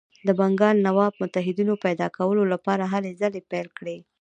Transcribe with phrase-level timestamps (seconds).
[0.27, 3.97] د بنګال نواب متحدینو پیدا کولو لپاره هلې ځلې پیل کړې.